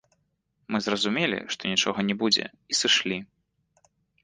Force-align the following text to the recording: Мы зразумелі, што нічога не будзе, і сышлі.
Мы 0.75 0.79
зразумелі, 0.85 1.39
што 1.57 1.61
нічога 1.75 2.07
не 2.09 2.15
будзе, 2.23 2.45
і 2.73 2.81
сышлі. 2.81 3.23